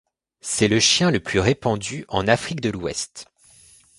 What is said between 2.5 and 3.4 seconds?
de l'Ouest.